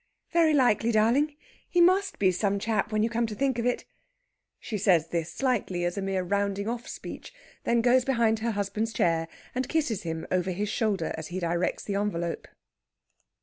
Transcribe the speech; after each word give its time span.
'""Very 0.33 0.55
likely, 0.55 0.91
darling! 0.91 1.35
He 1.69 1.79
must 1.79 2.17
be 2.17 2.31
some 2.31 2.57
chap, 2.57 2.91
when 2.91 3.03
you 3.03 3.09
come 3.11 3.27
to 3.27 3.35
think 3.35 3.59
of 3.59 3.67
it." 3.67 3.85
She 4.59 4.75
says 4.79 5.09
this 5.09 5.31
slightly, 5.31 5.85
as 5.85 5.95
a 5.95 6.01
mere 6.01 6.23
rounding 6.23 6.67
off 6.67 6.87
speech. 6.87 7.31
Then 7.65 7.81
goes 7.81 8.03
behind 8.03 8.39
her 8.39 8.49
husband's 8.53 8.93
chair 8.93 9.27
and 9.53 9.69
kisses 9.69 10.01
him 10.01 10.25
over 10.31 10.49
his 10.49 10.69
shoulder 10.69 11.13
as 11.19 11.27
he 11.27 11.39
directs 11.39 11.83
the 11.83 11.93
envelope. 11.93 12.47